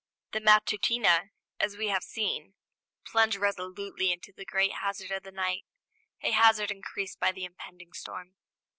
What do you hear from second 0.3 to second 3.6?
The Matutina, as we have seen, plunged